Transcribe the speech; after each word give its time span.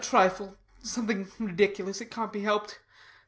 A 0.01 0.03
trifle 0.03 0.57
something 0.81 1.31
ridiculous. 1.37 2.01
It 2.01 2.09
cant 2.09 2.33
be 2.33 2.41
helped. 2.41 2.79